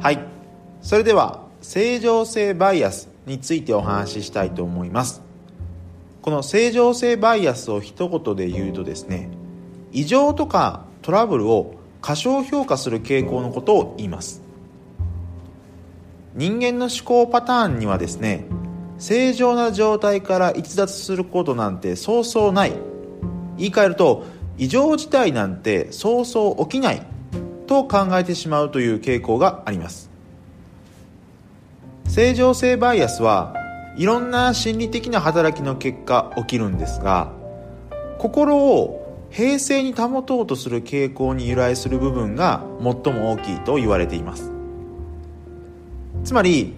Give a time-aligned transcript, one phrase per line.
[0.00, 0.24] はい。
[0.80, 5.20] それでは正常性バイアスについてお話ししたいと思います。
[6.22, 9.30] この正常性バイアスを一言で言うとですね
[9.92, 14.40] 異常とかトラブルを過小評価する傾向のことを言います。
[16.34, 18.46] 人間の思考パターンにはですね
[18.96, 22.72] 正常な状態から逸脱することなんてそうそうない。
[23.58, 24.24] 言い換えると
[24.56, 27.06] 異常事態なんてそうそう起きない。
[27.70, 30.10] と考えてしまうという傾向があります。
[32.08, 33.54] 正常性バイアスは
[33.96, 37.30] いろんな心理的な働きの結果起きるんですが
[38.18, 44.50] 心を平静に保とうとする傾向に由来する部分が最も大きいと言われています。
[46.24, 46.74] つまり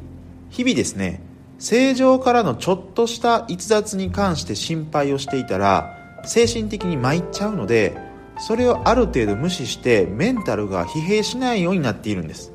[0.51, 1.23] 日々ですね
[1.59, 5.96] 正常からのちょっとした逸脱に関して心配をしていたら
[6.27, 12.52] 精神的に参っちゃうのでそれをある程度無視してメンタルが疲弊しないようになっているんです。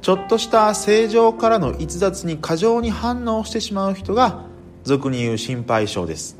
[0.00, 4.44] ちょっとした正常からの逸脱に過剰に反応してしまう人が
[4.82, 6.36] 俗に言う心配性です。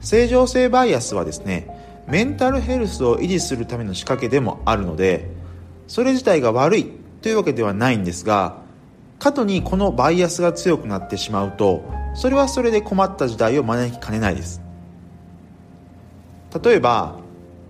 [0.00, 5.30] 正常性バイアスはですねメンタルヘルスを維持するための仕掛けでもあるので
[5.86, 6.90] それ自体が悪い
[7.22, 8.60] というわけではないんですが
[9.20, 14.60] 過度にこのバイアスが強くなってしまうとそれはそれで困った時代を招きかねないです。
[16.60, 17.18] 例えば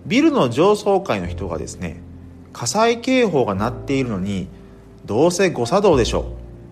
[0.05, 2.01] ビルの上層階の人がですね
[2.51, 4.47] 火災警報が鳴っているのに
[5.05, 6.21] どうせ誤作動でしょ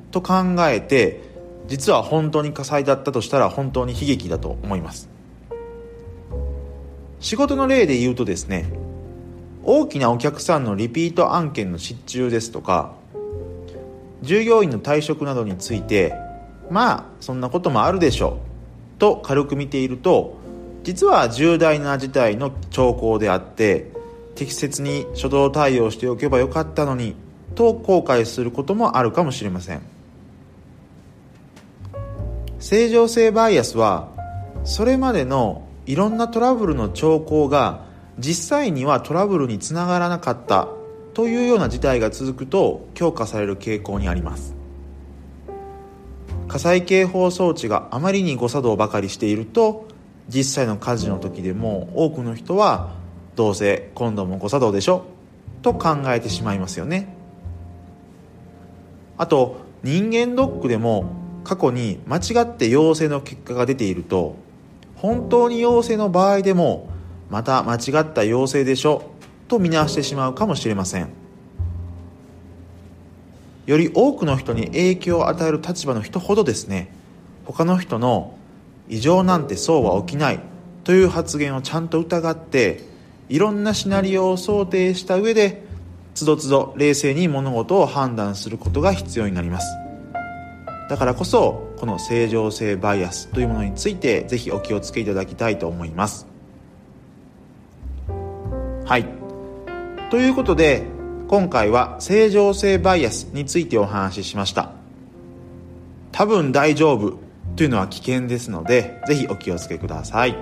[0.09, 1.21] うと考えて
[1.67, 5.09] 実は本当に火災だったとしたら本当に悲劇だと思います。
[7.21, 8.65] 仕事の例で言うとですね
[9.63, 12.95] 大きなお客さんのリピート案件の失注ですとか
[14.23, 16.15] 従業員の退職などについて
[16.71, 18.39] まあそんなこともあるでしょ
[18.97, 20.40] うと軽く見ていると
[20.83, 23.91] 実は重大な事態の兆候であって
[24.35, 27.15] 適切に初動対応しておけばよかったのに
[27.55, 29.81] と後悔することもあるかもしれません。
[32.59, 34.09] 正常性バイアスは
[34.63, 37.83] それまでのいろんなトラブルの兆候が
[38.19, 40.67] 実際にはトラブルにつながらなかった
[41.13, 44.55] というような事態が続くと強化される傾向にあります。
[46.47, 49.87] 火災警報装置があまりに誤作動ばかりしていると
[50.33, 52.93] 実際の火事の時でも多くの人は
[53.35, 55.05] どうせ今度も誤作動でしょ？
[55.61, 57.13] と考えてしまいますよね。
[59.17, 61.05] あと人間ドックでも
[61.43, 64.35] 過去に間違って陽性の結果が出ていると
[64.95, 66.89] 本当に陽性の場合でも
[67.29, 69.11] また間違った陽性でしょ？
[69.47, 71.09] と見直してしまうかもしれません。
[73.65, 76.89] より多くの人に影響を与える立場の人ほどですね。
[77.45, 78.35] 他の人の
[78.91, 80.39] 異常なんてそうは起きない
[80.83, 82.81] という発言をちゃんと疑って
[83.29, 85.63] いろんなシナリオを想定した上で
[86.13, 89.67] つどつど冷静に物事を判断することが必要になります。
[90.89, 96.27] だからこそこの正常性バイアスというものについてぜひお気をつけいただきたいと思います。
[98.85, 99.05] はい。
[100.09, 100.83] ということで
[101.29, 104.71] 今回は正常性バイアスについてお話ししました。
[106.11, 107.20] 多分大丈夫。
[107.55, 110.35] というのは危険ですのでぜひお気をつけください。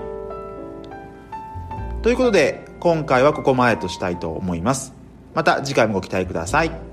[2.02, 4.94] ということで今回はここまでとしたいと思います。
[5.34, 6.89] また次回もご期待ください。